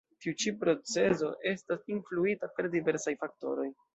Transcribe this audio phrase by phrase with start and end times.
[0.23, 3.71] Tiu ĉi procezo estas influita per diversaj faktoroj.